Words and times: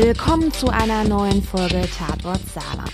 Willkommen 0.00 0.52
zu 0.52 0.68
einer 0.68 1.02
neuen 1.02 1.42
Folge 1.42 1.82
Tatort 1.98 2.40
Saarland. 2.54 2.92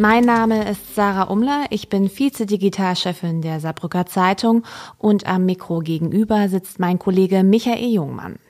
Mein 0.00 0.24
Name 0.24 0.68
ist 0.68 0.96
Sarah 0.96 1.30
Umler, 1.30 1.66
ich 1.70 1.90
bin 1.90 2.08
Vize-Digitalchefin 2.08 3.40
der 3.40 3.60
Saarbrücker 3.60 4.04
Zeitung 4.04 4.64
und 4.98 5.28
am 5.28 5.46
Mikro 5.46 5.78
gegenüber 5.78 6.48
sitzt 6.48 6.80
mein 6.80 6.98
Kollege 6.98 7.44
Michael 7.44 7.92
Jungmann. 7.92 8.40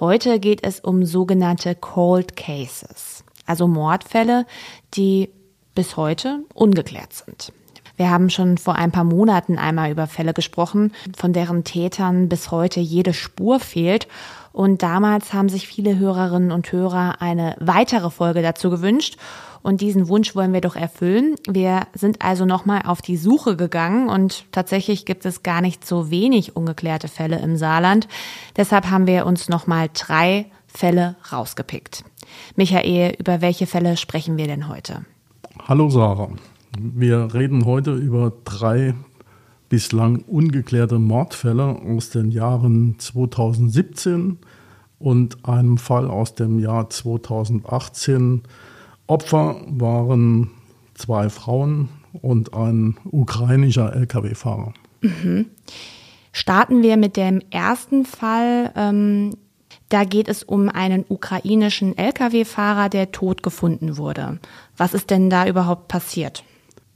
Heute 0.00 0.40
geht 0.40 0.66
es 0.66 0.80
um 0.80 1.04
sogenannte 1.04 1.74
Cold 1.74 2.34
Cases, 2.34 3.24
also 3.44 3.68
Mordfälle, 3.68 4.46
die 4.94 5.28
bis 5.74 5.98
heute 5.98 6.44
ungeklärt 6.54 7.12
sind. 7.12 7.52
Wir 7.96 8.10
haben 8.10 8.28
schon 8.28 8.58
vor 8.58 8.76
ein 8.76 8.92
paar 8.92 9.04
Monaten 9.04 9.58
einmal 9.58 9.90
über 9.90 10.06
Fälle 10.06 10.34
gesprochen, 10.34 10.92
von 11.16 11.32
deren 11.32 11.64
Tätern 11.64 12.28
bis 12.28 12.50
heute 12.50 12.80
jede 12.80 13.14
Spur 13.14 13.58
fehlt. 13.58 14.06
Und 14.56 14.82
damals 14.82 15.34
haben 15.34 15.50
sich 15.50 15.68
viele 15.68 15.98
Hörerinnen 15.98 16.50
und 16.50 16.72
Hörer 16.72 17.20
eine 17.20 17.56
weitere 17.60 18.08
Folge 18.08 18.40
dazu 18.40 18.70
gewünscht. 18.70 19.18
Und 19.62 19.82
diesen 19.82 20.08
Wunsch 20.08 20.34
wollen 20.34 20.54
wir 20.54 20.62
doch 20.62 20.76
erfüllen. 20.76 21.34
Wir 21.46 21.82
sind 21.92 22.22
also 22.22 22.46
nochmal 22.46 22.80
auf 22.86 23.02
die 23.02 23.18
Suche 23.18 23.54
gegangen 23.56 24.08
und 24.08 24.50
tatsächlich 24.52 25.04
gibt 25.04 25.26
es 25.26 25.42
gar 25.42 25.60
nicht 25.60 25.86
so 25.86 26.10
wenig 26.10 26.56
ungeklärte 26.56 27.08
Fälle 27.08 27.38
im 27.40 27.58
Saarland. 27.58 28.08
Deshalb 28.56 28.88
haben 28.88 29.06
wir 29.06 29.26
uns 29.26 29.50
nochmal 29.50 29.90
drei 29.92 30.46
Fälle 30.66 31.16
rausgepickt. 31.30 32.04
Michael, 32.54 33.14
über 33.18 33.42
welche 33.42 33.66
Fälle 33.66 33.98
sprechen 33.98 34.38
wir 34.38 34.46
denn 34.46 34.68
heute? 34.68 35.04
Hallo 35.68 35.90
Sarah. 35.90 36.30
Wir 36.78 37.34
reden 37.34 37.66
heute 37.66 37.92
über 37.92 38.32
drei 38.46 38.94
bislang 39.68 40.22
ungeklärte 40.26 40.98
Mordfälle 40.98 41.64
aus 41.64 42.10
den 42.10 42.30
Jahren 42.30 42.96
2017 42.98 44.38
und 44.98 45.46
einem 45.46 45.78
Fall 45.78 46.08
aus 46.08 46.34
dem 46.34 46.58
Jahr 46.58 46.88
2018. 46.90 48.42
Opfer 49.06 49.56
waren 49.68 50.50
zwei 50.94 51.28
Frauen 51.28 51.88
und 52.12 52.54
ein 52.54 52.96
ukrainischer 53.10 53.94
Lkw-Fahrer. 53.94 54.72
Mhm. 55.02 55.46
Starten 56.32 56.82
wir 56.82 56.96
mit 56.96 57.16
dem 57.16 57.40
ersten 57.50 58.04
Fall. 58.04 58.72
Ähm, 58.74 59.34
da 59.88 60.04
geht 60.04 60.28
es 60.28 60.42
um 60.42 60.68
einen 60.68 61.04
ukrainischen 61.08 61.96
Lkw-Fahrer, 61.96 62.88
der 62.88 63.12
tot 63.12 63.42
gefunden 63.42 63.96
wurde. 63.96 64.38
Was 64.76 64.94
ist 64.94 65.10
denn 65.10 65.30
da 65.30 65.46
überhaupt 65.46 65.88
passiert? 65.88 66.42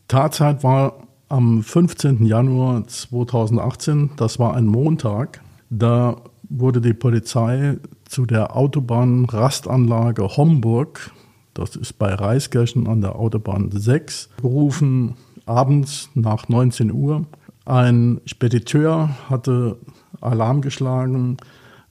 Tatzeit 0.08 0.64
war 0.64 0.94
am 1.28 1.62
15. 1.62 2.26
Januar 2.26 2.86
2018, 2.88 4.10
das 4.16 4.40
war 4.40 4.54
ein 4.54 4.66
Montag. 4.66 5.40
Da 5.70 6.16
wurde 6.50 6.80
die 6.80 6.92
Polizei 6.92 7.78
zu 8.04 8.26
der 8.26 8.56
Autobahnrastanlage 8.56 10.36
Homburg, 10.36 11.12
das 11.54 11.76
ist 11.76 11.94
bei 11.94 12.12
Reiskirchen 12.12 12.86
an 12.86 13.00
der 13.00 13.16
Autobahn 13.16 13.70
6, 13.72 14.30
gerufen, 14.40 15.14
abends 15.46 16.10
nach 16.14 16.48
19 16.48 16.92
Uhr. 16.92 17.26
Ein 17.64 18.20
Spediteur 18.26 19.10
hatte 19.28 19.78
Alarm 20.20 20.60
geschlagen, 20.60 21.36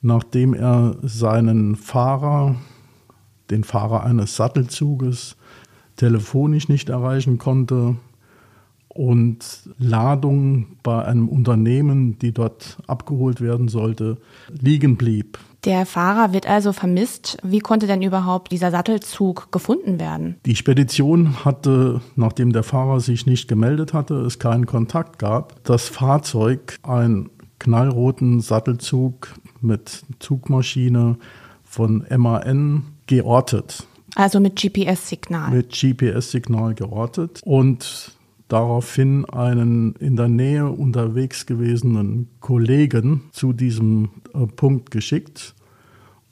nachdem 0.02 0.53
er 0.53 0.97
seinen 1.02 1.75
Fahrer, 1.75 2.55
den 3.49 3.63
Fahrer 3.63 4.03
eines 4.03 4.35
Sattelzuges, 4.35 5.37
telefonisch 5.95 6.69
nicht 6.69 6.89
erreichen 6.89 7.37
konnte 7.37 7.95
und 9.00 9.61
Ladung 9.78 10.75
bei 10.83 11.05
einem 11.05 11.30
Unternehmen, 11.30 12.19
die 12.19 12.33
dort 12.33 12.80
abgeholt 12.86 13.39
werden 13.39 13.69
sollte, 13.69 14.17
liegen 14.50 14.97
blieb. 14.97 15.39
Der 15.64 15.86
Fahrer 15.86 16.33
wird 16.33 16.50
also 16.50 16.73
vermisst. 16.73 17.38
Wie 17.42 17.59
konnte 17.59 17.88
denn 17.88 18.02
überhaupt 18.02 18.52
dieser 18.52 18.72
Sattelzug 18.72 19.53
gefunden 19.53 20.02
werden? 20.02 20.36
Die 20.45 20.58
Spedition 20.58 21.45
hatte, 21.45 22.02
nachdem 22.17 22.52
der 22.52 22.64
Fahrer 22.64 22.99
sich 22.99 23.26
nicht 23.26 23.48
gemeldet 23.48 23.93
hatte, 23.93 24.15
es 24.15 24.38
keinen 24.38 24.65
Kontakt 24.65 25.17
gab, 25.17 25.64
das 25.64 25.88
Fahrzeug, 25.88 26.76
einen 26.83 27.30
knallroten 27.58 28.42
Sattelzug 28.42 29.30
mit 29.61 30.04
Zugmaschine 30.20 31.15
von 31.64 32.05
MAN 32.17 32.83
geortet. 33.08 33.88
Also 34.15 34.42
mit 34.42 34.58
GPS-Signal. 34.58 35.52
Mit 35.52 35.71
GPS-Signal 35.71 36.73
geortet. 36.73 37.39
Und 37.45 38.18
daraufhin 38.49 39.26
einen 39.26 39.95
in 39.95 40.17
der 40.17 40.27
Nähe 40.27 40.67
unterwegs 40.67 41.45
gewesenen 41.45 42.27
Kollegen 42.42 43.30
zu 43.32 43.54
diesem 43.54 44.10
äh, 44.33 44.45
Punkt 44.45 44.92
geschickt 44.92 45.55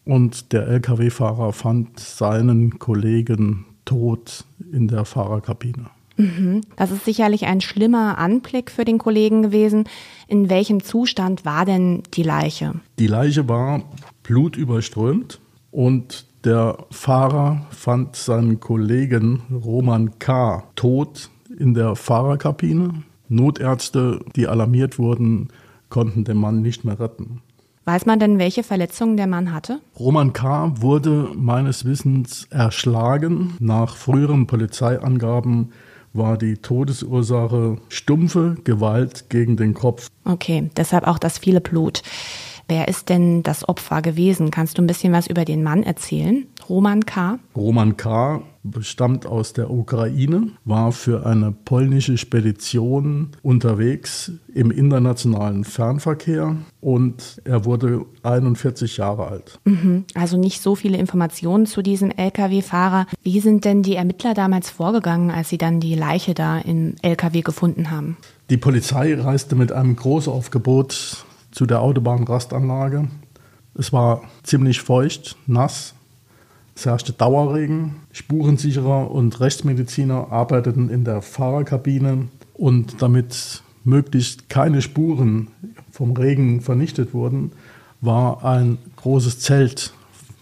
und 0.03 0.51
der 0.51 0.67
Lkw-Fahrer 0.67 1.53
fand 1.53 2.00
seinen 2.00 2.79
Kollegen 2.79 3.66
tot 3.85 4.45
in 4.72 4.88
der 4.88 5.06
Fahrerkabine. 5.06 5.88
Mhm. 6.17 6.61
Das 6.75 6.91
ist 6.91 7.06
sicherlich 7.06 7.45
ein 7.45 7.61
schlimmer 7.61 8.17
Anblick 8.17 8.72
für 8.72 8.85
den 8.85 8.97
Kollegen 8.97 9.44
gewesen. 9.44 9.85
In 10.27 10.50
welchem 10.50 10.83
Zustand 10.83 11.45
war 11.45 11.66
denn 11.66 12.03
die 12.13 12.23
Leiche? 12.23 12.73
Die 13.00 13.07
Leiche 13.07 13.47
war 13.47 13.83
blutüberströmt 14.23 15.39
und 15.72 16.25
der 16.44 16.85
Fahrer 16.89 17.67
fand 17.69 18.16
seinen 18.16 18.59
Kollegen 18.59 19.41
Roman 19.51 20.17
K. 20.17 20.63
tot 20.75 21.29
in 21.57 21.73
der 21.73 21.95
Fahrerkabine. 21.95 23.03
Notärzte, 23.29 24.19
die 24.35 24.47
alarmiert 24.47 25.00
wurden, 25.00 25.50
konnten 25.90 26.23
den 26.23 26.38
Mann 26.38 26.62
nicht 26.62 26.85
mehr 26.85 27.00
retten. 27.00 27.41
Weiß 27.85 28.06
man 28.06 28.19
denn, 28.19 28.38
welche 28.38 28.63
Verletzungen 28.63 29.16
der 29.16 29.28
Mann 29.28 29.53
hatte? 29.53 29.79
Roman 29.97 30.34
K. 30.34 30.73
wurde 30.81 31.29
meines 31.35 31.85
Wissens 31.85 32.45
erschlagen. 32.50 33.56
Nach 33.59 33.95
früheren 33.95 34.45
Polizeiangaben 34.45 35.72
war 36.12 36.38
die 36.38 36.57
Todesursache 36.57 37.78
stumpfe 37.88 38.57
Gewalt 38.66 39.29
gegen 39.29 39.56
den 39.56 39.74
Kopf. 39.74 40.09
Okay, 40.25 40.69
deshalb 40.75 41.07
auch 41.07 41.19
das 41.19 41.38
viele 41.38 41.62
Blut. 41.62 42.01
Wer 42.68 42.89
ist 42.89 43.07
denn 43.07 43.44
das 43.44 43.68
Opfer 43.69 44.01
gewesen? 44.01 44.51
Kannst 44.51 44.78
du 44.78 44.81
ein 44.81 44.88
bisschen 44.88 45.13
was 45.13 45.28
über 45.28 45.45
den 45.45 45.63
Mann 45.63 45.84
erzählen? 45.84 46.45
Roman 46.68 47.06
K. 47.06 47.39
Roman 47.56 47.95
K. 47.95 48.41
stammt 48.81 49.25
aus 49.25 49.53
der 49.53 49.69
Ukraine, 49.69 50.50
war 50.66 50.91
für 50.91 51.25
eine 51.25 51.51
polnische 51.51 52.17
Spedition 52.17 53.29
unterwegs 53.41 54.31
im 54.53 54.72
internationalen 54.72 55.63
Fernverkehr 55.63 56.55
und 56.81 57.41
er 57.44 57.66
wurde 57.66 58.06
41 58.23 58.97
Jahre 58.97 59.27
alt. 59.27 59.59
Mhm. 59.66 60.06
Also 60.13 60.38
nicht 60.38 60.61
so 60.61 60.75
viele 60.75 60.97
Informationen 60.97 61.66
zu 61.66 61.81
diesem 61.81 62.11
Lkw-Fahrer. 62.11 63.07
Wie 63.23 63.39
sind 63.39 63.66
denn 63.66 63.83
die 63.83 63.95
Ermittler 63.95 64.33
damals 64.33 64.69
vorgegangen, 64.69 65.31
als 65.31 65.50
sie 65.50 65.57
dann 65.57 65.79
die 65.79 65.95
Leiche 65.95 66.33
da 66.33 66.59
im 66.59 66.95
Lkw 67.01 67.41
gefunden 67.41 67.91
haben? 67.91 68.17
Die 68.50 68.57
Polizei 68.57 69.13
reiste 69.19 69.56
mit 69.56 69.72
einem 69.72 69.95
Großaufgebot 69.95 71.25
zu 71.51 71.66
der 71.66 71.81
Autobahnrastanlage. 71.81 73.07
Es 73.77 73.94
war 73.94 74.22
ziemlich 74.44 74.81
feucht, 74.81 75.35
nass. 75.45 75.94
Es 76.77 76.85
herrschte 76.85 77.11
Dauerregen. 77.11 77.95
Spurensicherer 78.11 79.09
und 79.09 79.39
Rechtsmediziner 79.39 80.31
arbeiteten 80.31 80.89
in 80.89 81.05
der 81.05 81.23
Fahrerkabine 81.23 82.27
und 82.53 83.01
damit 83.01 83.63
möglichst 83.83 84.47
keine 84.47 84.83
Spuren 84.83 85.47
vom 85.89 86.11
Regen 86.11 86.61
vernichtet 86.61 87.15
wurden, 87.15 87.51
war 87.99 88.45
ein 88.45 88.77
großes 88.97 89.39
Zelt 89.39 89.91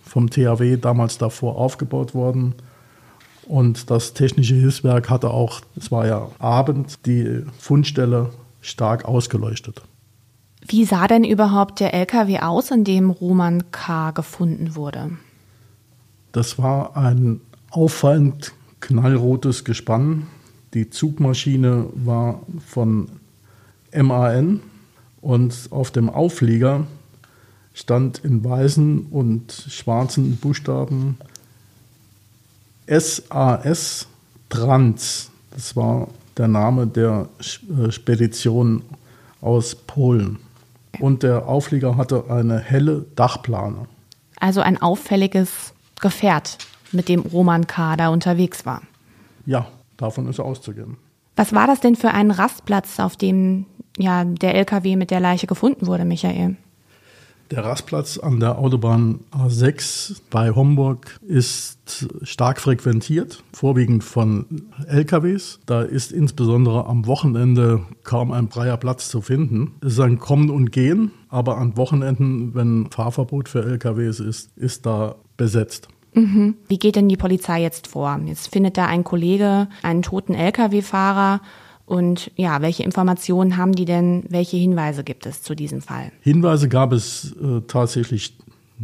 vom 0.03 0.29
THW 0.29 0.75
damals 0.75 1.17
davor 1.17 1.55
aufgebaut 1.57 2.13
worden. 2.13 2.55
Und 3.47 3.89
das 3.89 4.13
technische 4.13 4.55
Hilfswerk 4.55 5.09
hatte 5.09 5.29
auch, 5.29 5.61
es 5.77 5.89
war 5.89 6.05
ja 6.05 6.27
Abend, 6.39 7.05
die 7.05 7.45
Fundstelle 7.57 8.31
stark 8.59 9.05
ausgeleuchtet. 9.05 9.83
Wie 10.67 10.83
sah 10.83 11.07
denn 11.07 11.23
überhaupt 11.23 11.79
der 11.79 11.93
LKW 11.93 12.39
aus, 12.39 12.71
in 12.71 12.83
dem 12.83 13.09
Roman 13.09 13.71
K. 13.71 14.11
gefunden 14.11 14.75
wurde? 14.75 15.11
Das 16.35 16.57
war 16.57 16.97
ein 16.97 17.39
auffallend 17.69 18.51
knallrotes 18.81 19.63
Gespann. 19.63 20.27
Die 20.73 20.89
Zugmaschine 20.89 21.85
war 21.93 22.41
von 22.67 23.07
MAN 23.93 24.59
und 25.21 25.69
auf 25.69 25.91
dem 25.91 26.09
Auflieger 26.09 26.87
stand 27.73 28.17
in 28.17 28.43
weißen 28.43 29.05
und 29.11 29.49
schwarzen 29.69 30.35
Buchstaben 30.35 31.17
SAS 32.85 34.05
Trans. 34.49 35.31
Das 35.51 35.77
war 35.77 36.09
der 36.35 36.49
Name 36.49 36.85
der 36.85 37.29
äh, 37.39 37.91
Spedition 37.91 38.81
aus 39.39 39.73
Polen 39.73 40.39
und 40.99 41.23
der 41.23 41.47
Auflieger 41.47 41.95
hatte 41.95 42.25
eine 42.29 42.59
helle 42.59 43.05
Dachplane. 43.15 43.87
Also 44.41 44.59
ein 44.59 44.81
auffälliges 44.81 45.74
Gefährt, 46.01 46.57
mit 46.91 47.09
dem 47.09 47.21
Roman 47.21 47.67
K. 47.67 47.95
da 47.95 48.09
unterwegs 48.09 48.65
war. 48.65 48.81
Ja, 49.45 49.67
davon 49.97 50.27
ist 50.27 50.39
auszugehen. 50.39 50.97
Was 51.35 51.53
war 51.53 51.67
das 51.67 51.81
denn 51.81 51.95
für 51.95 52.11
ein 52.11 52.31
Rastplatz, 52.31 52.99
auf 52.99 53.17
dem 53.17 53.65
ja, 53.97 54.23
der 54.23 54.55
LKW 54.55 54.95
mit 54.95 55.11
der 55.11 55.19
Leiche 55.19 55.47
gefunden 55.47 55.87
wurde, 55.87 56.05
Michael? 56.05 56.57
Der 57.51 57.63
Rastplatz 57.63 58.17
an 58.17 58.39
der 58.39 58.57
Autobahn 58.57 59.19
A6 59.31 60.19
bei 60.31 60.49
Homburg 60.49 61.19
ist 61.21 62.07
stark 62.23 62.59
frequentiert, 62.59 63.43
vorwiegend 63.53 64.03
von 64.03 64.63
LKWs. 64.87 65.59
Da 65.67 65.83
ist 65.83 66.11
insbesondere 66.11 66.87
am 66.87 67.05
Wochenende 67.05 67.85
kaum 68.03 68.31
ein 68.31 68.49
freier 68.49 68.77
Platz 68.77 69.09
zu 69.09 69.21
finden. 69.21 69.73
Es 69.81 69.93
ist 69.93 69.99
ein 69.99 70.17
Kommen 70.17 70.49
und 70.49 70.71
Gehen, 70.71 71.11
aber 71.29 71.59
an 71.59 71.77
Wochenenden, 71.77 72.55
wenn 72.55 72.89
Fahrverbot 72.89 73.47
für 73.47 73.63
LKWs 73.63 74.19
ist, 74.21 74.57
ist 74.57 74.87
da 74.87 75.15
besetzt. 75.37 75.87
Mhm. 76.13 76.55
Wie 76.67 76.79
geht 76.79 76.95
denn 76.95 77.09
die 77.09 77.17
Polizei 77.17 77.61
jetzt 77.61 77.87
vor? 77.87 78.19
Jetzt 78.25 78.47
findet 78.47 78.77
da 78.77 78.85
ein 78.85 79.03
Kollege 79.03 79.67
einen 79.83 80.01
toten 80.01 80.33
Lkw-Fahrer 80.33 81.41
und 81.85 82.31
ja, 82.35 82.61
welche 82.61 82.83
Informationen 82.83 83.57
haben 83.57 83.73
die 83.73 83.85
denn? 83.85 84.23
Welche 84.29 84.57
Hinweise 84.57 85.03
gibt 85.03 85.25
es 85.25 85.43
zu 85.43 85.55
diesem 85.55 85.81
Fall? 85.81 86.11
Hinweise 86.21 86.67
gab 86.67 86.93
es 86.93 87.35
äh, 87.41 87.61
tatsächlich 87.67 88.37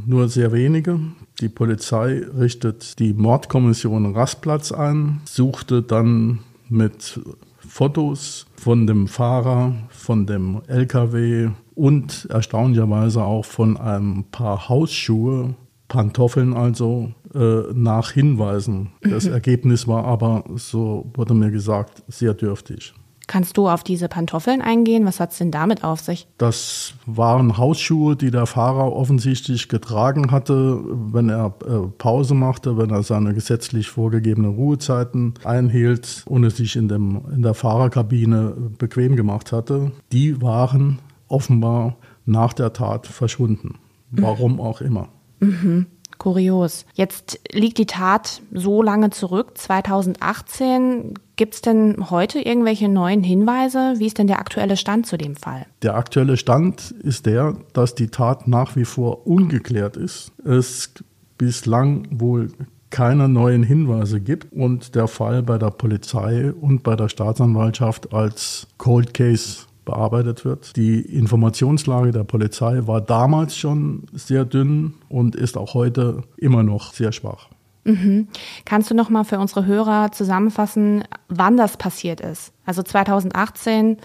nur 0.05 0.29
sehr 0.29 0.51
wenige. 0.51 0.99
Die 1.39 1.49
Polizei 1.49 2.23
richtet 2.37 2.99
die 2.99 3.13
Mordkommission 3.13 4.13
Rastplatz 4.13 4.71
ein, 4.71 5.21
suchte 5.25 5.81
dann 5.81 6.39
mit 6.69 7.19
Fotos 7.57 8.45
von 8.55 8.85
dem 8.87 9.07
Fahrer, 9.07 9.73
von 9.89 10.25
dem 10.25 10.61
LKW 10.67 11.49
und 11.73 12.27
erstaunlicherweise 12.29 13.23
auch 13.23 13.45
von 13.45 13.77
einem 13.77 14.25
paar 14.25 14.69
Hausschuhe, 14.69 15.55
Pantoffeln 15.91 16.53
also, 16.53 17.11
äh, 17.35 17.73
nach 17.73 18.11
Hinweisen. 18.11 18.91
Das 19.01 19.25
mhm. 19.25 19.33
Ergebnis 19.33 19.89
war 19.89 20.05
aber, 20.05 20.45
so 20.55 21.11
wurde 21.15 21.33
mir 21.33 21.51
gesagt, 21.51 22.01
sehr 22.07 22.33
dürftig. 22.33 22.93
Kannst 23.27 23.57
du 23.57 23.67
auf 23.67 23.83
diese 23.83 24.07
Pantoffeln 24.07 24.61
eingehen? 24.61 25.05
Was 25.05 25.19
hat 25.19 25.31
es 25.31 25.37
denn 25.37 25.51
damit 25.51 25.83
auf 25.83 25.99
sich? 25.99 26.27
Das 26.37 26.93
waren 27.05 27.57
Hausschuhe, 27.57 28.15
die 28.15 28.31
der 28.31 28.45
Fahrer 28.45 28.93
offensichtlich 28.93 29.67
getragen 29.67 30.31
hatte, 30.31 30.81
wenn 31.11 31.27
er 31.27 31.53
äh, 31.65 31.87
Pause 31.97 32.35
machte, 32.35 32.77
wenn 32.77 32.89
er 32.89 33.03
seine 33.03 33.33
gesetzlich 33.33 33.89
vorgegebenen 33.89 34.55
Ruhezeiten 34.55 35.33
einhielt 35.43 36.23
und 36.25 36.45
es 36.45 36.55
sich 36.55 36.77
in, 36.77 36.87
dem, 36.87 37.21
in 37.35 37.41
der 37.41 37.53
Fahrerkabine 37.53 38.55
bequem 38.77 39.17
gemacht 39.17 39.51
hatte. 39.51 39.91
Die 40.13 40.41
waren 40.41 40.99
offenbar 41.27 41.97
nach 42.25 42.53
der 42.53 42.71
Tat 42.71 43.07
verschwunden. 43.07 43.75
Warum 44.11 44.61
auch 44.61 44.79
immer. 44.79 45.09
Mhm. 45.41 45.87
Kurios. 46.17 46.85
Jetzt 46.93 47.39
liegt 47.51 47.79
die 47.79 47.87
Tat 47.87 48.43
so 48.53 48.83
lange 48.83 49.09
zurück, 49.09 49.57
2018. 49.57 51.15
Gibt 51.35 51.55
es 51.55 51.61
denn 51.61 52.11
heute 52.11 52.39
irgendwelche 52.39 52.89
neuen 52.89 53.23
Hinweise? 53.23 53.95
Wie 53.97 54.05
ist 54.05 54.19
denn 54.19 54.27
der 54.27 54.39
aktuelle 54.39 54.77
Stand 54.77 55.07
zu 55.07 55.17
dem 55.17 55.35
Fall? 55.35 55.65
Der 55.81 55.95
aktuelle 55.95 56.37
Stand 56.37 56.91
ist 56.91 57.25
der, 57.25 57.55
dass 57.73 57.95
die 57.95 58.09
Tat 58.09 58.47
nach 58.47 58.75
wie 58.75 58.85
vor 58.85 59.25
ungeklärt 59.25 59.97
ist. 59.97 60.31
Es 60.45 60.93
bislang 61.39 62.07
wohl 62.11 62.51
keine 62.91 63.27
neuen 63.27 63.63
Hinweise 63.63 64.21
gibt 64.21 64.53
und 64.53 64.93
der 64.93 65.07
Fall 65.07 65.41
bei 65.41 65.57
der 65.57 65.71
Polizei 65.71 66.51
und 66.51 66.83
bei 66.83 66.95
der 66.95 67.09
Staatsanwaltschaft 67.09 68.13
als 68.13 68.67
Cold 68.77 69.15
Case 69.15 69.65
bearbeitet 69.91 70.45
wird. 70.45 70.75
Die 70.77 71.01
Informationslage 71.01 72.11
der 72.11 72.23
Polizei 72.23 72.87
war 72.87 73.01
damals 73.01 73.57
schon 73.57 74.03
sehr 74.13 74.45
dünn 74.45 74.93
und 75.09 75.35
ist 75.35 75.57
auch 75.57 75.73
heute 75.73 76.23
immer 76.37 76.63
noch 76.63 76.93
sehr 76.93 77.11
schwach. 77.11 77.49
Mhm. 77.83 78.27
Kannst 78.63 78.89
du 78.89 78.95
noch 78.95 79.09
mal 79.09 79.23
für 79.23 79.39
unsere 79.39 79.65
Hörer 79.65 80.11
zusammenfassen, 80.11 81.03
wann 81.27 81.57
das 81.57 81.77
passiert 81.77 82.21
ist? 82.21 82.53
Also 82.65 82.83
2018, 82.83 83.97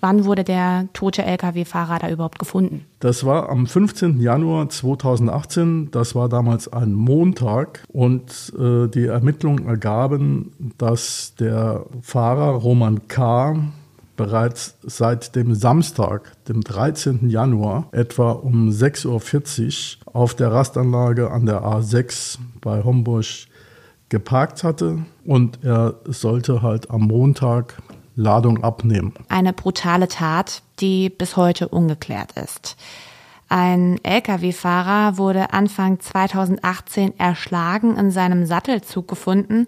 wann 0.00 0.24
wurde 0.24 0.44
der 0.44 0.88
tote 0.92 1.22
Lkw-Fahrer 1.22 2.00
da 2.00 2.10
überhaupt 2.10 2.38
gefunden? 2.38 2.84
Das 2.98 3.24
war 3.24 3.48
am 3.48 3.66
15. 3.66 4.20
Januar 4.20 4.68
2018. 4.68 5.90
Das 5.90 6.14
war 6.14 6.28
damals 6.28 6.70
ein 6.72 6.92
Montag 6.92 7.84
und 7.88 8.52
äh, 8.58 8.88
die 8.88 9.06
Ermittlungen 9.06 9.66
ergaben, 9.66 10.52
dass 10.76 11.34
der 11.38 11.86
Fahrer 12.02 12.50
Roman 12.50 13.06
K 13.08 13.56
bereits 14.20 14.76
seit 14.82 15.34
dem 15.34 15.54
Samstag, 15.54 16.32
dem 16.44 16.60
13. 16.60 17.30
Januar, 17.30 17.88
etwa 17.92 18.32
um 18.32 18.68
6.40 18.68 19.96
Uhr 20.04 20.14
auf 20.14 20.34
der 20.34 20.52
Rastanlage 20.52 21.30
an 21.30 21.46
der 21.46 21.62
A6 21.62 22.38
bei 22.60 22.84
Homburg 22.84 23.24
geparkt 24.10 24.62
hatte 24.62 24.98
und 25.24 25.64
er 25.64 25.94
sollte 26.04 26.60
halt 26.60 26.90
am 26.90 27.02
Montag 27.06 27.80
Ladung 28.14 28.62
abnehmen. 28.62 29.14
Eine 29.30 29.54
brutale 29.54 30.06
Tat, 30.06 30.60
die 30.80 31.08
bis 31.08 31.38
heute 31.38 31.68
ungeklärt 31.68 32.32
ist. 32.32 32.76
Ein 33.48 33.98
Lkw-Fahrer 34.04 35.16
wurde 35.16 35.54
Anfang 35.54 35.98
2018 35.98 37.18
erschlagen 37.18 37.96
in 37.96 38.10
seinem 38.10 38.44
Sattelzug 38.44 39.08
gefunden. 39.08 39.66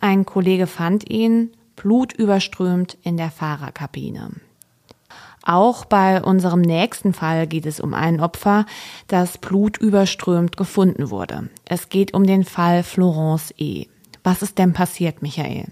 Ein 0.00 0.24
Kollege 0.24 0.68
fand 0.68 1.10
ihn, 1.10 1.50
blutüberströmt 1.78 2.98
in 3.02 3.16
der 3.16 3.30
Fahrerkabine. 3.30 4.32
Auch 5.42 5.86
bei 5.86 6.22
unserem 6.22 6.60
nächsten 6.60 7.14
Fall 7.14 7.46
geht 7.46 7.64
es 7.64 7.80
um 7.80 7.94
ein 7.94 8.20
Opfer, 8.20 8.66
das 9.06 9.38
blutüberströmt 9.38 10.58
gefunden 10.58 11.10
wurde. 11.10 11.48
Es 11.64 11.88
geht 11.88 12.12
um 12.12 12.26
den 12.26 12.44
Fall 12.44 12.82
Florence 12.82 13.54
E. 13.56 13.86
Was 14.22 14.42
ist 14.42 14.58
denn 14.58 14.74
passiert, 14.74 15.22
Michael? 15.22 15.68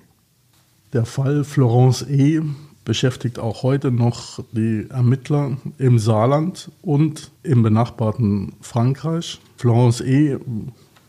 Der 0.95 1.05
Fall 1.05 1.45
Florence 1.45 2.03
E. 2.09 2.41
beschäftigt 2.85 3.39
auch 3.39 3.63
heute 3.63 3.91
noch 3.91 4.39
die 4.53 4.87
Ermittler 4.89 5.59
im 5.77 5.99
Saarland 5.99 6.71
und 6.81 7.33
im 7.43 7.63
benachbarten 7.63 8.55
Frankreich. 8.63 9.41
Florence 9.59 10.01
E. 10.01 10.39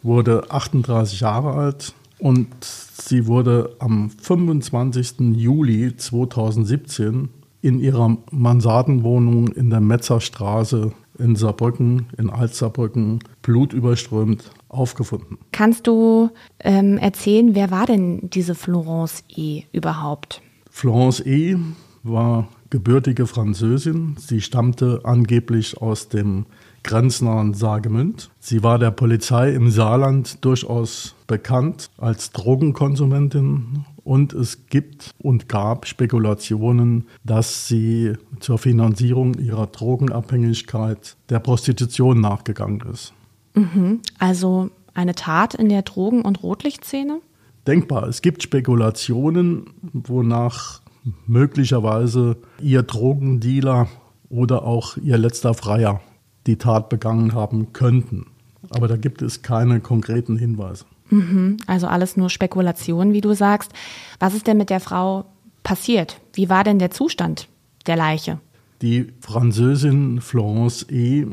wurde 0.04 0.52
38 0.52 1.22
Jahre 1.22 1.54
alt, 1.54 1.94
und 2.20 2.48
sie 2.64 3.28
wurde 3.28 3.76
am 3.80 4.10
25. 4.10 5.36
Juli 5.36 5.96
2017 5.96 7.30
in 7.62 7.80
ihrer 7.80 8.18
Mansardenwohnung 8.32 9.50
in 9.50 9.70
der 9.70 9.82
Metzerstraße 9.82 10.94
in 11.20 11.36
Saarbrücken, 11.36 12.08
in 12.18 12.30
Altsaarbrücken, 12.30 13.20
blutüberströmt 13.42 14.52
aufgefunden. 14.70 15.38
Kannst 15.52 15.88
du 15.88 16.30
ähm, 16.60 16.98
erzählen, 16.98 17.56
wer 17.56 17.72
war 17.72 17.86
denn 17.86 18.30
diese 18.30 18.56
Florence 18.56 19.24
E. 19.36 19.64
überhaupt? 19.72 20.42
Florence 20.70 21.20
E. 21.26 21.58
war 22.04 22.48
gebürtige 22.70 23.26
Französin. 23.26 24.16
Sie 24.20 24.42
stammte 24.42 25.02
angeblich 25.04 25.82
aus 25.82 26.10
dem 26.10 26.46
grenznahen 26.88 27.54
Saargemünd. 27.54 28.32
Sie 28.40 28.64
war 28.64 28.80
der 28.80 28.90
Polizei 28.90 29.54
im 29.54 29.70
Saarland 29.70 30.44
durchaus 30.44 31.14
bekannt 31.28 31.92
als 31.98 32.32
Drogenkonsumentin 32.32 33.86
und 34.04 34.34
es 34.34 34.66
gibt 34.68 35.12
und 35.22 35.50
gab 35.50 35.86
Spekulationen, 35.86 37.06
dass 37.24 37.68
sie 37.68 38.14
zur 38.40 38.58
Finanzierung 38.58 39.36
ihrer 39.36 39.68
Drogenabhängigkeit 39.68 41.18
der 41.30 41.40
Prostitution 41.40 42.22
nachgegangen 42.22 42.82
ist. 42.92 43.14
Mhm. 43.54 44.00
Also 44.18 44.70
eine 44.94 45.14
Tat 45.14 45.54
in 45.54 45.70
der 45.70 45.82
Drogen- 45.82 46.24
und 46.24 46.42
Rotlichtszene? 46.42 47.20
Denkbar. 47.68 48.08
Es 48.08 48.22
gibt 48.22 48.42
Spekulationen, 48.42 49.66
wonach 49.92 50.82
möglicherweise 51.26 52.38
ihr 52.62 52.84
Drogendealer 52.84 53.88
oder 54.30 54.64
auch 54.64 54.98
ihr 54.98 55.18
letzter 55.18 55.54
Freier 55.54 56.02
die 56.48 56.58
Tat 56.58 56.90
begangen 56.90 57.34
haben 57.34 57.74
könnten. 57.74 58.28
Aber 58.70 58.88
da 58.88 58.98
gibt 58.98 59.22
es 59.22 59.42
keine 59.42 59.80
konkreten 59.80 60.38
Hinweise. 60.38 60.86
Mhm, 61.10 61.58
also 61.68 61.88
alles 61.88 62.18
nur 62.18 62.30
Spekulation, 62.30 63.14
wie 63.14 63.22
du 63.22 63.34
sagst. 63.34 63.72
Was 64.20 64.34
ist 64.34 64.48
denn 64.48 64.58
mit 64.58 64.70
der 64.70 64.80
Frau 64.80 65.26
passiert? 65.64 66.20
Wie 66.34 66.50
war 66.50 66.64
denn 66.64 66.80
der 66.80 66.92
Zustand 66.92 67.48
der 67.86 67.96
Leiche? 67.96 68.40
Die 68.82 69.08
Französin 69.22 70.22
Florence 70.22 70.86
E. 70.90 71.26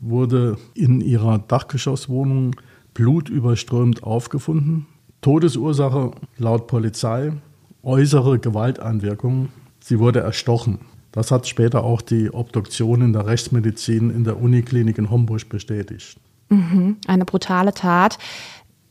wurde 0.00 0.56
in 0.74 1.00
ihrer 1.00 1.38
Dachgeschosswohnung 1.38 2.56
blutüberströmt 2.94 4.02
aufgefunden. 4.02 4.86
Todesursache 5.20 6.12
laut 6.38 6.66
Polizei 6.66 7.32
äußere 7.82 8.38
Gewalteinwirkung. 8.38 9.48
Sie 9.80 9.98
wurde 9.98 10.20
erstochen. 10.20 10.80
Das 11.18 11.32
hat 11.32 11.48
später 11.48 11.82
auch 11.82 12.00
die 12.00 12.32
Obduktion 12.32 13.02
in 13.02 13.12
der 13.12 13.26
Rechtsmedizin 13.26 14.10
in 14.10 14.22
der 14.22 14.40
Uniklinik 14.40 14.98
in 14.98 15.10
Homburg 15.10 15.48
bestätigt. 15.48 16.16
Mhm, 16.48 16.98
eine 17.08 17.24
brutale 17.24 17.74
Tat. 17.74 18.18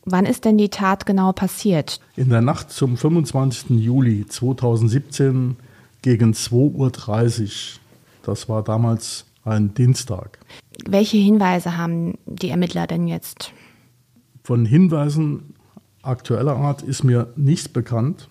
Wann 0.03 0.25
ist 0.25 0.43
denn 0.43 0.57
die 0.57 0.67
Tat 0.67 1.05
genau 1.05 1.31
passiert? 1.31 2.01
In 2.17 2.27
der 2.27 2.41
Nacht 2.41 2.69
zum 2.69 2.98
25. 2.98 3.69
Juli 3.79 4.25
2017 4.27 5.55
gegen 6.01 6.34
2.30 6.34 7.43
Uhr. 7.43 7.50
Das 8.24 8.50
war 8.50 8.62
damals 8.62 9.24
ein 9.46 9.74
Dienstag. 9.74 10.38
Welche 10.86 11.15
Hinweise 11.15 11.77
haben 11.77 12.17
die 12.25 12.50
Ermittler 12.50 12.88
denn 12.88 13.07
jetzt? 13.07 13.53
Von 14.43 14.65
Hinweisen 14.65 15.53
aktueller 16.01 16.57
Art 16.57 16.81
ist 16.81 17.05
mir 17.05 17.31
nichts 17.38 17.69
bekannt. 17.69 18.27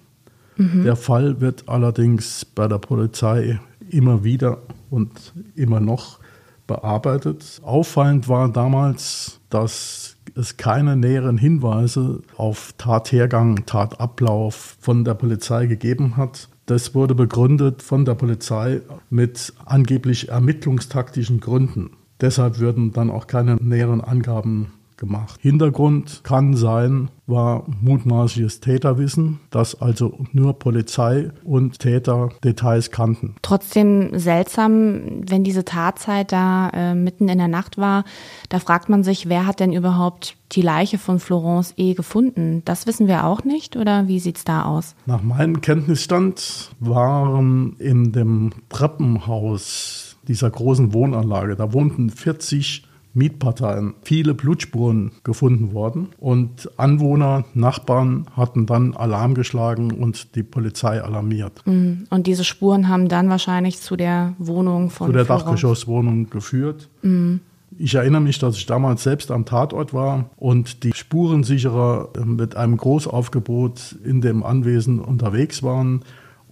Mhm. 0.59 0.85
Der 0.85 0.97
Fall 0.97 1.41
wird 1.41 1.67
allerdings 1.67 2.45
bei 2.45 2.69
der 2.69 2.79
Polizei 2.79 3.59
immer 3.90 4.25
wieder 4.25 4.59
und 4.90 5.35
immer 5.55 5.81
noch 5.81 6.19
bearbeitet. 6.66 7.61
Auffallend 7.64 8.28
war 8.28 8.49
damals, 8.49 9.40
dass 9.50 10.16
es 10.35 10.57
keine 10.57 10.97
näheren 10.97 11.38
Hinweise 11.38 12.23
auf 12.37 12.75
Tathergang, 12.78 13.64
Tatablauf 13.66 14.76
von 14.81 15.05
der 15.05 15.14
Polizei 15.14 15.66
gegeben 15.66 16.16
hat. 16.16 16.49
Das 16.66 16.95
wurde 16.95 17.14
begründet 17.14 17.83
von 17.83 18.05
der 18.05 18.14
Polizei 18.14 18.81
mit 19.09 19.52
angeblich 19.64 20.28
ermittlungstaktischen 20.28 21.40
Gründen. 21.40 21.90
Deshalb 22.21 22.59
würden 22.59 22.93
dann 22.93 23.11
auch 23.11 23.26
keine 23.26 23.57
näheren 23.57 24.00
Angaben 24.00 24.73
gemacht. 24.97 25.41
Hintergrund 25.43 26.21
kann 26.25 26.55
sein, 26.55 27.11
war 27.26 27.65
mutmaßliches 27.81 28.61
Täterwissen, 28.61 29.41
das 29.50 29.81
also 29.81 30.19
nur 30.33 30.59
Polizei 30.59 31.31
und 31.45 31.79
Täter 31.79 32.31
Details 32.45 32.91
kannten. 32.91 33.35
Trotzdem 33.43 34.19
seltsam, 34.19 35.23
wenn 35.29 35.45
diese 35.45 35.65
Tatzeit 35.65 36.33
da 36.33 36.71
äh, 36.71 36.95
mitten 36.95 37.29
in 37.29 37.38
der 37.38 37.49
Nacht 37.49 37.79
war, 37.79 38.05
da 38.49 38.59
fragt 38.59 38.88
man 38.88 39.03
sich, 39.03 39.29
wer 39.29 39.47
hat 39.47 39.61
denn 39.61 39.73
überhaupt 39.73 40.37
die 40.53 40.62
Leiche 40.62 40.99
von 40.99 41.19
Florence 41.19 41.75
E. 41.76 41.95
gefunden? 41.95 42.62
Das 42.65 42.87
wissen 42.87 43.09
wir 43.09 43.25
auch 43.25 43.45
nicht 43.45 43.76
oder 43.76 44.07
wie 44.07 44.21
sieht's 44.21 44.45
da 44.45 44.65
aus? 44.65 44.95
Nach 45.07 45.23
meinem 45.23 45.61
Kenntnisstand 45.61 46.71
waren 46.79 47.76
in 47.79 48.12
dem 48.12 48.53
Treppenhaus 48.69 50.17
dieser 50.29 50.50
großen 50.50 50.93
Wohnanlage, 50.93 51.57
da 51.57 51.73
wohnten 51.73 52.11
40 52.11 52.86
Mietparteien 53.17 53.95
viele 54.03 54.35
Blutspuren 54.35 55.11
gefunden 55.25 55.73
worden 55.73 56.09
und 56.19 56.71
Anwohner, 56.77 57.45
Nachbarn 57.55 58.27
hatten 58.37 58.67
dann 58.67 58.95
Alarm 58.95 59.35
geschlagen 59.35 59.91
und 59.91 60.35
die 60.37 60.43
Polizei 60.43 61.03
alarmiert. 61.03 61.67
Mhm. 61.67 62.07
Und 62.11 62.27
diese 62.27 62.45
Spuren 62.45 62.89
haben 62.89 63.09
dann 63.09 63.31
wahrscheinlich 63.31 63.81
zu 63.81 63.97
der 63.97 64.35
Wohnung 64.39 64.91
von 64.91 65.09
zu 65.09 65.13
der 65.15 65.25
Dachgeschosswohnung 65.25 66.29
geführt. 66.29 66.91
Mhm. 67.03 67.41
Ich 67.79 67.95
erinnere 67.95 68.21
mich, 68.21 68.39
dass 68.39 68.57
ich 68.57 68.67
damals 68.67 69.03
selbst 69.03 69.31
am 69.31 69.45
Tatort 69.45 69.93
war 69.93 70.31
und 70.37 70.85
die 70.85 70.93
Spurensicherer 70.95 72.11
mit 72.25 72.57
einem 72.57 72.77
Großaufgebot 72.77 73.97
in 74.05 74.21
dem 74.21 74.45
Anwesen 74.45 75.01
unterwegs 75.01 75.63
waren 75.63 76.03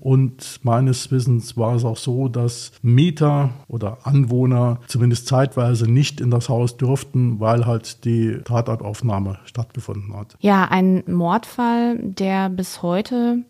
und 0.05 0.61
meines 0.63 1.11
Wissens 1.11 1.57
war 1.57 1.75
es 1.77 1.85
auch 1.85 1.97
so, 1.97 2.29
dass 2.29 2.73
Mieter 2.83 3.55
oder 3.69 3.97
Anwohner 4.05 4.79
zumindest 4.87 5.27
zeitweise 5.27 5.91
nicht 5.91 6.21
in 6.21 6.31
das 6.31 6.51
Haus 6.51 6.77
durften, 6.77 7.41
weil 7.41 7.65
halt 7.65 8.05
die 8.05 8.39
Tatortaufnahme 8.45 9.39
stattgefunden 9.47 10.15
hat. 10.15 10.37
Ja, 10.41 10.67
ein 10.67 11.05
Mordfall, 11.07 11.97
der 12.03 12.51
bis 12.51 12.83
heute 12.83 13.45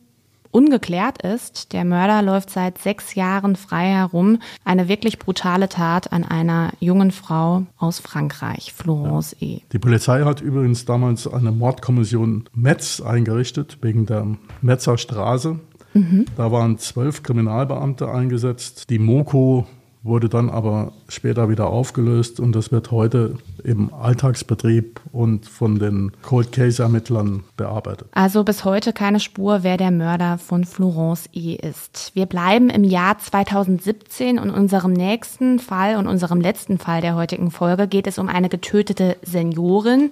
ungeklärt 0.52 1.20
ist. 1.22 1.72
Der 1.72 1.84
Mörder 1.84 2.22
läuft 2.22 2.50
seit 2.50 2.78
sechs 2.78 3.16
Jahren 3.16 3.56
frei 3.56 3.86
herum. 3.88 4.38
Eine 4.64 4.86
wirklich 4.86 5.18
brutale 5.18 5.68
Tat 5.68 6.12
an 6.12 6.22
einer 6.22 6.70
jungen 6.78 7.10
Frau 7.10 7.66
aus 7.76 7.98
Frankreich, 7.98 8.72
Florence 8.72 9.34
ja. 9.40 9.48
E. 9.48 9.60
Die 9.72 9.80
Polizei 9.80 10.22
hat 10.22 10.40
übrigens 10.40 10.84
damals 10.84 11.26
eine 11.26 11.50
Mordkommission 11.50 12.44
Metz 12.54 13.00
eingerichtet, 13.00 13.78
wegen 13.82 14.06
der 14.06 14.24
Metzer 14.62 14.96
Straße. 14.96 15.58
Mhm. 15.94 16.26
Da 16.36 16.52
waren 16.52 16.78
zwölf 16.78 17.22
Kriminalbeamte 17.22 18.10
eingesetzt. 18.10 18.90
Die 18.90 18.98
Moko 18.98 19.66
wurde 20.04 20.28
dann 20.28 20.50
aber 20.50 20.92
später 21.08 21.48
wieder 21.48 21.68
aufgelöst 21.68 22.38
und 22.38 22.54
das 22.54 22.70
wird 22.70 22.90
heute 22.90 23.36
im 23.64 23.92
Alltagsbetrieb 23.92 25.00
und 25.12 25.46
von 25.46 25.78
den 25.78 26.12
Cold 26.20 26.52
Case 26.52 26.82
Ermittlern 26.82 27.42
bearbeitet. 27.56 28.08
Also 28.12 28.44
bis 28.44 28.66
heute 28.66 28.92
keine 28.92 29.18
Spur, 29.18 29.62
wer 29.62 29.78
der 29.78 29.90
Mörder 29.90 30.36
von 30.36 30.64
Florence 30.64 31.30
E. 31.32 31.54
ist. 31.54 32.12
Wir 32.14 32.26
bleiben 32.26 32.68
im 32.68 32.84
Jahr 32.84 33.18
2017 33.18 34.38
und 34.38 34.50
unserem 34.50 34.92
nächsten 34.92 35.58
Fall 35.58 35.96
und 35.96 36.06
unserem 36.06 36.40
letzten 36.40 36.76
Fall 36.76 37.00
der 37.00 37.14
heutigen 37.14 37.50
Folge 37.50 37.88
geht 37.88 38.06
es 38.06 38.18
um 38.18 38.28
eine 38.28 38.50
getötete 38.50 39.16
Seniorin. 39.22 40.10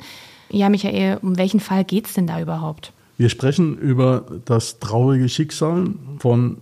Ja, 0.49 0.71
Michael, 0.71 1.19
um 1.21 1.37
welchen 1.37 1.61
Fall 1.61 1.85
geht 1.85 2.07
es 2.07 2.15
denn 2.15 2.27
da 2.27 2.41
überhaupt? 2.41 2.95
Wir 3.23 3.29
sprechen 3.29 3.79
über 3.79 4.25
das 4.47 4.81
traurige 4.81 5.29
Schicksal 5.29 5.91
von 6.19 6.57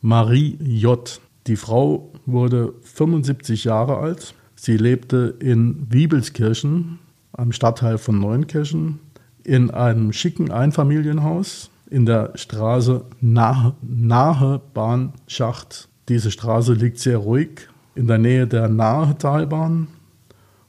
Marie 0.00 0.56
J. 0.62 1.20
Die 1.48 1.56
Frau 1.56 2.12
wurde 2.24 2.72
75 2.82 3.64
Jahre 3.64 3.96
alt. 3.96 4.32
Sie 4.54 4.76
lebte 4.76 5.34
in 5.40 5.88
Wiebelskirchen, 5.90 7.00
einem 7.32 7.50
Stadtteil 7.50 7.98
von 7.98 8.20
Neunkirchen, 8.20 9.00
in 9.42 9.72
einem 9.72 10.12
schicken 10.12 10.52
Einfamilienhaus 10.52 11.72
in 11.90 12.06
der 12.06 12.30
Straße 12.36 13.04
nahe, 13.20 13.74
nahe 13.82 14.60
Bahnschacht. 14.72 15.88
Diese 16.08 16.30
Straße 16.30 16.74
liegt 16.74 17.00
sehr 17.00 17.18
ruhig 17.18 17.66
in 17.96 18.06
der 18.06 18.18
Nähe 18.18 18.46
der 18.46 18.68
Nahetalbahn 18.68 19.88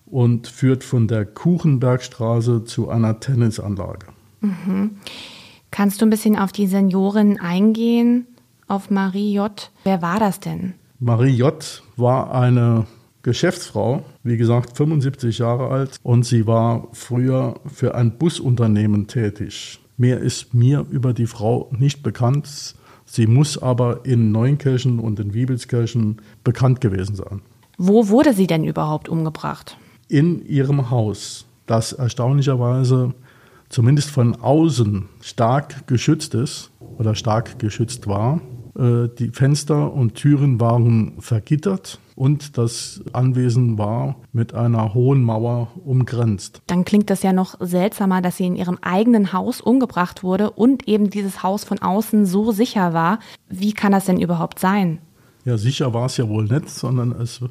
und 0.07 0.47
führt 0.47 0.83
von 0.83 1.07
der 1.07 1.23
Kuchenbergstraße 1.23 2.63
zu 2.63 2.89
einer 2.89 3.19
Tennisanlage. 3.19 4.07
Mhm. 4.41 4.97
Kannst 5.75 5.99
du 5.99 6.05
ein 6.05 6.09
bisschen 6.09 6.39
auf 6.39 6.53
die 6.53 6.67
Seniorin 6.67 7.37
eingehen, 7.37 8.27
auf 8.69 8.89
Marie 8.89 9.33
J.? 9.33 9.69
Wer 9.83 10.01
war 10.01 10.21
das 10.21 10.39
denn? 10.39 10.73
Marie 10.99 11.35
J. 11.35 11.83
war 11.97 12.33
eine 12.33 12.87
Geschäftsfrau, 13.23 14.05
wie 14.23 14.37
gesagt 14.37 14.77
75 14.77 15.37
Jahre 15.39 15.67
alt 15.67 15.97
und 16.01 16.25
sie 16.25 16.47
war 16.47 16.87
früher 16.93 17.55
für 17.65 17.93
ein 17.93 18.17
Busunternehmen 18.17 19.07
tätig. 19.07 19.81
Mehr 19.97 20.21
ist 20.21 20.53
mir 20.53 20.85
über 20.91 21.11
die 21.11 21.27
Frau 21.27 21.69
nicht 21.77 22.03
bekannt. 22.03 22.75
Sie 23.03 23.27
muss 23.27 23.61
aber 23.61 24.05
in 24.05 24.31
Neunkirchen 24.31 24.99
und 24.99 25.19
in 25.19 25.33
Wiebelskirchen 25.33 26.21
bekannt 26.45 26.79
gewesen 26.79 27.17
sein. 27.17 27.41
Wo 27.77 28.07
wurde 28.07 28.31
sie 28.31 28.47
denn 28.47 28.63
überhaupt 28.63 29.09
umgebracht? 29.09 29.77
In 30.07 30.47
ihrem 30.47 30.89
Haus, 30.89 31.45
das 31.65 31.91
erstaunlicherweise 31.91 33.13
zumindest 33.75 34.09
von 34.09 34.35
außen 34.35 35.09
stark 35.19 35.85
geschützt 35.85 36.33
ist 36.33 36.71
oder 36.97 37.13
stark 37.13 37.59
geschützt 37.59 38.07
war. 38.07 38.39
Äh, 38.79 39.09
die 39.19 39.31
Fenster 39.31 39.91
und 39.91 40.15
Türen 40.15 40.61
waren 40.61 41.19
vergittert 41.19 41.99
und 42.15 42.57
das 42.57 43.03
Anwesen 43.11 43.77
war 43.77 44.15
mit 44.31 44.53
einer 44.53 44.93
hohen 44.93 45.21
Mauer 45.21 45.73
umgrenzt. 45.83 46.61
Dann 46.67 46.85
klingt 46.85 47.09
das 47.09 47.21
ja 47.21 47.33
noch 47.33 47.55
seltsamer, 47.59 48.21
dass 48.21 48.37
sie 48.37 48.45
in 48.45 48.55
ihrem 48.55 48.77
eigenen 48.81 49.33
Haus 49.33 49.59
umgebracht 49.59 50.23
wurde 50.23 50.51
und 50.51 50.87
eben 50.87 51.09
dieses 51.09 51.43
Haus 51.43 51.65
von 51.65 51.79
außen 51.79 52.25
so 52.25 52.53
sicher 52.53 52.93
war. 52.93 53.19
Wie 53.49 53.73
kann 53.73 53.91
das 53.91 54.05
denn 54.05 54.21
überhaupt 54.21 54.57
sein? 54.57 54.99
Ja, 55.43 55.57
sicher 55.57 55.93
war 55.93 56.05
es 56.05 56.15
ja 56.15 56.29
wohl 56.29 56.45
nicht, 56.45 56.69
sondern 56.69 57.11
es 57.11 57.41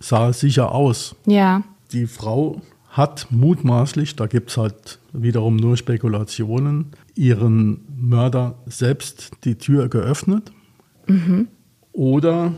sah 0.00 0.32
sicher 0.32 0.72
aus. 0.72 1.14
Ja. 1.26 1.62
Die 1.92 2.08
Frau 2.08 2.60
hat 2.90 3.28
mutmaßlich, 3.30 4.16
da 4.16 4.26
gibt 4.26 4.50
es 4.50 4.56
halt 4.56 4.98
wiederum 5.12 5.56
nur 5.56 5.76
Spekulationen, 5.76 6.86
ihren 7.14 7.80
Mörder 7.96 8.56
selbst 8.66 9.30
die 9.44 9.56
Tür 9.56 9.88
geöffnet. 9.88 10.50
Mhm. 11.06 11.48
Oder 11.92 12.52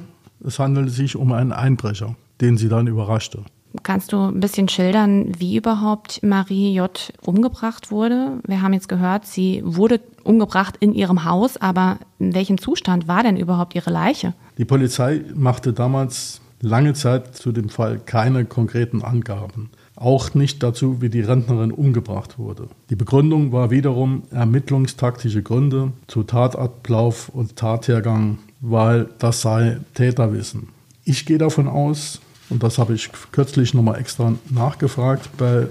es 0.45 0.59
handelt 0.59 0.91
sich 0.91 1.17
um 1.17 1.33
einen 1.33 1.53
Einbrecher, 1.53 2.17
den 2.41 2.57
sie 2.57 2.69
dann 2.69 2.87
überraschte. 2.87 3.45
Kannst 3.83 4.13
du 4.13 4.29
ein 4.29 4.41
bisschen 4.41 4.69
schildern, 4.69 5.33
wie 5.39 5.57
überhaupt 5.57 6.23
Marie 6.23 6.75
J. 6.75 7.13
umgebracht 7.25 7.91
wurde? 7.91 8.41
Wir 8.47 8.61
haben 8.61 8.75
jetzt 8.75 8.89
gehört, 8.89 9.25
sie 9.25 9.63
wurde 9.65 10.01
umgebracht 10.25 10.77
in 10.81 10.93
ihrem 10.93 11.25
Haus, 11.25 11.57
aber 11.57 11.99
in 12.19 12.35
welchem 12.35 12.59
Zustand 12.59 13.09
war 13.09 13.23
denn 13.23 13.39
überhaupt 13.39 13.75
ihre 13.75 13.91
Leiche? 13.91 14.35
Die 14.59 14.67
Polizei 14.67 15.25
machte 15.35 15.73
damals 15.73 16.42
lange 16.63 16.95
Zeit 16.95 17.37
zu 17.37 17.53
dem 17.53 17.69
Fall 17.69 17.99
keine 17.99 18.47
konkreten 18.47 19.03
Angaben 19.03 19.71
auch 20.03 20.35
nicht 20.35 20.63
dazu, 20.63 21.01
wie 21.01 21.09
die 21.09 21.21
Rentnerin 21.21 21.71
umgebracht 21.71 22.39
wurde. 22.39 22.69
Die 22.91 22.97
Begründung 22.97 23.53
war 23.53 23.71
wiederum 23.71 24.25
ermittlungstaktische 24.31 25.43
Gründe 25.43 25.93
zu 26.09 26.25
Tatablauf 26.25 27.29
und 27.29 27.57
Tathergang, 27.57 28.39
weil 28.61 29.09
das 29.19 29.43
sei 29.43 29.79
Täterwissen. 29.95 30.69
Ich 31.05 31.25
gehe 31.25 31.39
davon 31.39 31.69
aus, 31.69 32.21
und 32.51 32.63
das 32.63 32.79
habe 32.79 32.95
ich 32.95 33.11
kürzlich 33.31 33.75
nochmal 33.75 34.01
extra 34.01 34.35
nachgefragt 34.51 35.31
bei 35.37 35.69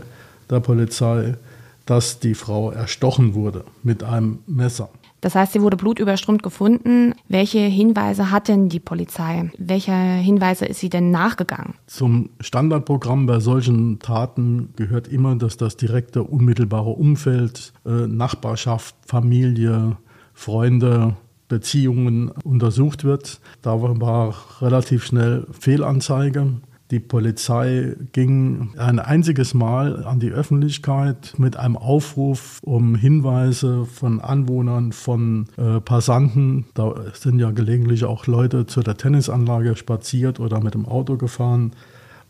der 0.50 0.60
Polizei, 0.60 1.36
dass 1.86 2.20
die 2.20 2.36
Frau 2.36 2.72
erstochen 2.72 3.34
wurde 3.34 3.66
mit 3.84 4.04
einem 4.04 4.40
Messer. 4.48 4.90
Das 5.22 5.36
heißt, 5.36 5.54
sie 5.54 5.62
wurde 5.62 5.78
blutüberströmt 5.78 6.42
gefunden. 6.42 7.14
Welche 7.28 7.60
Hinweise 7.60 8.32
hat 8.32 8.48
denn 8.48 8.70
die 8.70 8.80
Polizei? 8.80 9.52
Welche 9.58 9.94
Hinweise 9.94 10.66
ist 10.66 10.80
sie 10.80 10.90
denn 10.90 11.12
nachgegangen? 11.12 11.76
Zum 11.86 12.32
Standardprogramm 12.40 13.28
bei 13.28 13.40
solchen 13.40 14.00
Taten 14.00 14.74
gehört 14.76 15.08
immer, 15.08 15.36
dass 15.36 15.58
das 15.58 15.78
direkte, 15.78 16.24
unmittelbare 16.24 16.90
Umfeld, 16.90 17.72
äh, 17.86 18.08
Nachbarschaft, 18.08 18.96
Familie, 19.06 19.98
Freunde, 20.34 21.16
Beziehungen 21.48 22.30
untersucht 22.44 23.04
wird. 23.04 23.42
Da 23.62 23.82
war 23.82 24.36
relativ 24.62 25.04
schnell 25.04 25.46
Fehlanzeige. 25.52 26.62
Die 26.92 27.00
Polizei 27.00 27.96
ging 28.12 28.74
ein 28.78 29.00
einziges 29.00 29.54
Mal 29.54 30.06
an 30.06 30.20
die 30.20 30.32
Öffentlichkeit 30.32 31.34
mit 31.38 31.56
einem 31.56 31.78
Aufruf 31.78 32.60
um 32.64 32.96
Hinweise 32.96 33.86
von 33.86 34.20
Anwohnern, 34.20 34.92
von 34.92 35.48
äh, 35.58 35.80
Passanten. 35.80 36.66
Da 36.74 36.94
sind 37.14 37.40
ja 37.40 37.52
gelegentlich 37.52 38.04
auch 38.04 38.28
Leute 38.28 38.66
zu 38.66 38.82
der 38.82 38.98
Tennisanlage 38.98 39.78
spaziert 39.78 40.42
oder 40.42 40.62
mit 40.62 40.74
dem 40.74 40.86
Auto 40.86 41.16
gefahren. 41.18 41.72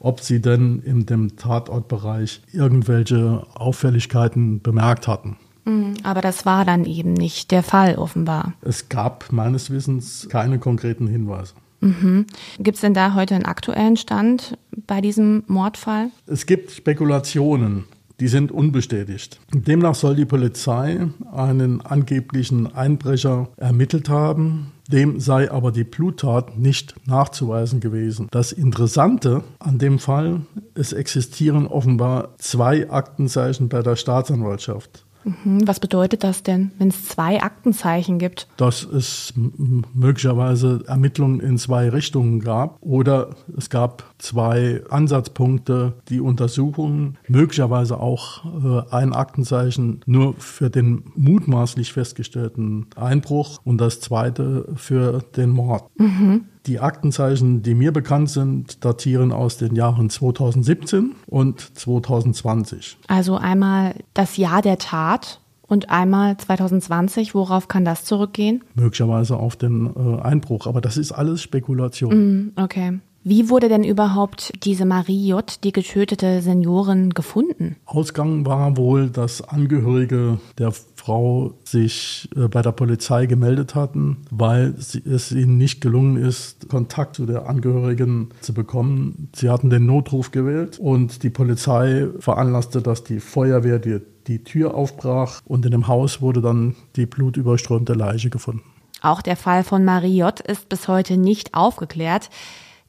ob 0.03 0.20
sie 0.20 0.41
denn 0.41 0.80
in 0.80 1.06
dem 1.06 1.36
Tatortbereich 1.38 2.41
irgendwelche 2.51 3.46
Auffälligkeiten 3.53 4.60
bemerkt 4.62 5.08
hatten. 5.08 5.38
Mhm, 5.65 5.94
aber 6.03 6.22
das 6.22 6.44
war 6.46 6.65
dann 6.65 6.86
eben 6.86 7.13
nicht 7.13 7.51
der 7.51 7.62
Fall, 7.62 7.96
offenbar. 7.96 8.53
Es 8.62 8.89
gab 8.89 9.32
meines 9.32 9.70
Wissens 9.70 10.27
keine 10.30 10.58
konkreten 10.58 11.06
Hinweise. 11.06 11.53
Mhm. 11.81 12.27
Gibt 12.59 12.75
es 12.75 12.81
denn 12.81 12.93
da 12.93 13.13
heute 13.15 13.35
einen 13.35 13.45
aktuellen 13.45 13.97
Stand 13.97 14.57
bei 14.88 15.01
diesem 15.01 15.43
Mordfall? 15.47 16.11
Es 16.27 16.45
gibt 16.45 16.71
Spekulationen, 16.71 17.85
die 18.19 18.27
sind 18.27 18.51
unbestätigt. 18.51 19.39
Demnach 19.51 19.95
soll 19.95 20.15
die 20.15 20.25
Polizei 20.25 21.07
einen 21.33 21.81
angeblichen 21.81 22.73
Einbrecher 22.73 23.50
ermittelt 23.57 24.09
haben. 24.09 24.71
Dem 24.88 25.19
sei 25.19 25.50
aber 25.50 25.71
die 25.71 25.85
Bluttat 25.85 26.57
nicht 26.57 26.95
nachzuweisen 27.07 27.79
gewesen. 27.79 28.27
Das 28.29 28.51
Interessante 28.51 29.43
an 29.57 29.79
dem 29.79 30.00
Fall, 30.00 30.41
es 30.75 30.93
existieren 30.93 31.65
offenbar 31.65 32.35
zwei 32.38 32.91
Aktenzeichen 32.91 33.69
bei 33.69 33.81
der 33.81 33.95
Staatsanwaltschaft. 33.95 35.05
Mhm. 35.23 35.67
Was 35.67 35.79
bedeutet 35.79 36.23
das 36.23 36.43
denn, 36.43 36.71
wenn 36.77 36.89
es 36.89 37.05
zwei 37.05 37.41
Aktenzeichen 37.41 38.19
gibt? 38.19 38.47
Dass 38.57 38.83
es 38.83 39.33
möglicherweise 39.35 40.83
Ermittlungen 40.87 41.39
in 41.39 41.57
zwei 41.57 41.89
Richtungen 41.89 42.39
gab 42.39 42.77
oder 42.81 43.35
es 43.57 43.69
gab 43.69 44.03
zwei 44.17 44.81
Ansatzpunkte, 44.89 45.93
die 46.09 46.19
Untersuchungen, 46.19 47.17
möglicherweise 47.27 47.99
auch 47.99 48.45
äh, 48.45 48.95
ein 48.95 49.13
Aktenzeichen 49.13 50.01
nur 50.05 50.35
für 50.37 50.69
den 50.69 51.03
mutmaßlich 51.15 51.93
festgestellten 51.93 52.87
Einbruch 52.95 53.59
und 53.63 53.79
das 53.79 53.99
zweite 53.99 54.67
für 54.75 55.23
den 55.35 55.49
Mord. 55.49 55.83
Mhm. 55.97 56.45
Die 56.68 56.80
Aktenzeichen, 56.80 57.63
die 57.63 57.74
mir 57.74 57.91
bekannt 57.91 58.30
sind, 58.30 58.86
datieren 58.86 59.32
aus 59.32 59.58
den 59.58 59.75
Jahren 59.75 60.10
2017 60.10 61.15
und 61.25 61.77
2020. 61.77 62.98
Also 63.08 63.36
einmal 63.36 63.96
das 64.13 64.38
Jahr 64.38 64.62
der 64.62 64.77
Tat 64.77 65.41
und 65.72 65.89
einmal 65.89 66.38
2020. 66.38 67.34
Worauf 67.34 67.68
kann 67.68 67.86
das 67.86 68.06
zurückgehen? 68.06 68.63
Möglicherweise 68.75 69.38
auf 69.38 69.56
den 69.56 69.88
äh, 69.96 70.22
Einbruch, 70.22 70.68
aber 70.68 70.82
das 70.82 70.98
ist 70.98 71.12
alles 71.13 71.41
Spekulation. 71.41 72.13
Mm, 72.13 72.51
okay. 72.58 73.00
Wie 73.23 73.49
wurde 73.49 73.69
denn 73.69 73.83
überhaupt 73.83 74.51
diese 74.63 74.85
Marie 74.85 75.27
J., 75.27 75.63
die 75.63 75.71
getötete 75.71 76.41
Seniorin, 76.41 77.11
gefunden? 77.11 77.75
Ausgang 77.85 78.47
war 78.47 78.77
wohl, 78.77 79.11
dass 79.11 79.47
Angehörige 79.47 80.39
der 80.57 80.71
Frau 80.95 81.53
sich 81.63 82.27
äh, 82.35 82.47
bei 82.47 82.63
der 82.63 82.71
Polizei 82.71 83.27
gemeldet 83.27 83.75
hatten, 83.75 84.25
weil 84.31 84.73
es 84.77 85.31
ihnen 85.31 85.57
nicht 85.59 85.81
gelungen 85.81 86.17
ist, 86.17 86.67
Kontakt 86.67 87.15
zu 87.15 87.27
der 87.27 87.47
Angehörigen 87.47 88.29
zu 88.41 88.55
bekommen. 88.55 89.29
Sie 89.35 89.51
hatten 89.51 89.69
den 89.69 89.85
Notruf 89.85 90.31
gewählt 90.31 90.79
und 90.79 91.21
die 91.21 91.29
Polizei 91.29 92.07
veranlasste, 92.17 92.81
dass 92.81 93.03
die 93.03 93.19
Feuerwehr 93.19 93.77
die, 93.77 93.99
die 94.25 94.43
Tür 94.43 94.73
aufbrach 94.73 95.41
und 95.45 95.63
in 95.65 95.71
dem 95.71 95.87
Haus 95.87 96.21
wurde 96.21 96.41
dann 96.41 96.75
die 96.95 97.05
blutüberströmte 97.05 97.93
Leiche 97.93 98.31
gefunden. 98.31 98.63
Auch 99.03 99.21
der 99.21 99.35
Fall 99.35 99.63
von 99.63 99.85
Marie 99.85 100.17
J. 100.17 100.39
ist 100.39 100.69
bis 100.69 100.87
heute 100.87 101.17
nicht 101.17 101.53
aufgeklärt 101.53 102.29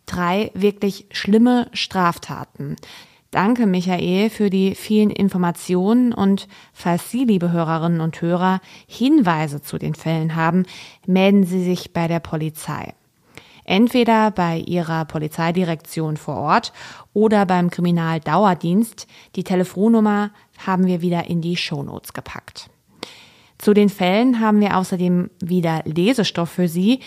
drei 0.06 0.50
wirklich 0.54 1.06
schlimme 1.10 1.68
Straftaten. 1.72 2.76
Danke, 3.32 3.66
Michael, 3.66 4.28
für 4.28 4.50
die 4.50 4.74
vielen 4.74 5.08
Informationen 5.08 6.12
und 6.12 6.48
falls 6.74 7.10
Sie, 7.10 7.24
liebe 7.24 7.50
Hörerinnen 7.50 8.02
und 8.02 8.20
Hörer, 8.20 8.60
Hinweise 8.86 9.62
zu 9.62 9.78
den 9.78 9.94
Fällen 9.94 10.36
haben, 10.36 10.66
melden 11.06 11.44
Sie 11.44 11.64
sich 11.64 11.94
bei 11.94 12.08
der 12.08 12.20
Polizei. 12.20 12.92
Entweder 13.64 14.30
bei 14.32 14.58
Ihrer 14.58 15.06
Polizeidirektion 15.06 16.18
vor 16.18 16.36
Ort 16.36 16.74
oder 17.14 17.46
beim 17.46 17.70
Kriminaldauerdienst. 17.70 19.06
Die 19.34 19.44
Telefonnummer 19.44 20.30
haben 20.66 20.86
wir 20.86 21.00
wieder 21.00 21.28
in 21.30 21.40
die 21.40 21.56
Shownotes 21.56 22.12
gepackt. 22.12 22.68
Zu 23.56 23.72
den 23.72 23.88
Fällen 23.88 24.40
haben 24.40 24.60
wir 24.60 24.76
außerdem 24.76 25.30
wieder 25.40 25.82
Lesestoff 25.84 26.50
für 26.50 26.68
Sie, 26.68 27.00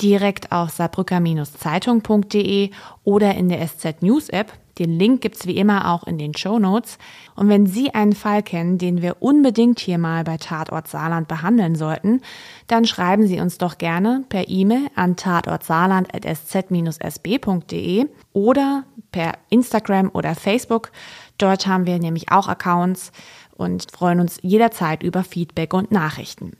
direkt 0.00 0.52
auf 0.52 0.70
saarbrücker-zeitung.de 0.70 2.70
oder 3.04 3.34
in 3.34 3.48
der 3.48 3.66
SZ 3.66 4.02
News 4.02 4.28
App. 4.28 4.52
Den 4.78 4.96
Link 4.98 5.20
gibt's 5.20 5.46
wie 5.46 5.56
immer 5.58 5.92
auch 5.92 6.06
in 6.06 6.16
den 6.16 6.34
Show 6.34 6.58
Notes. 6.58 6.96
Und 7.36 7.50
wenn 7.50 7.66
Sie 7.66 7.92
einen 7.92 8.14
Fall 8.14 8.42
kennen, 8.42 8.78
den 8.78 9.02
wir 9.02 9.18
unbedingt 9.20 9.78
hier 9.78 9.98
mal 9.98 10.24
bei 10.24 10.38
Tatort 10.38 10.88
Saarland 10.88 11.28
behandeln 11.28 11.74
sollten, 11.74 12.22
dann 12.66 12.86
schreiben 12.86 13.26
Sie 13.26 13.40
uns 13.40 13.58
doch 13.58 13.76
gerne 13.76 14.24
per 14.30 14.48
E-Mail 14.48 14.86
an 14.94 15.16
tatortsaarland.sz-sb.de 15.16 18.06
oder 18.32 18.84
per 19.12 19.34
Instagram 19.50 20.10
oder 20.14 20.34
Facebook. 20.34 20.92
Dort 21.36 21.66
haben 21.66 21.84
wir 21.84 21.98
nämlich 21.98 22.32
auch 22.32 22.48
Accounts 22.48 23.12
und 23.54 23.92
freuen 23.92 24.20
uns 24.20 24.38
jederzeit 24.40 25.02
über 25.02 25.24
Feedback 25.24 25.74
und 25.74 25.92
Nachrichten. 25.92 26.56